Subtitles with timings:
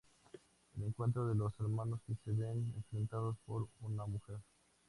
[0.75, 4.37] El encuentro de dos hermanos que se ven enfrentados por una mujer.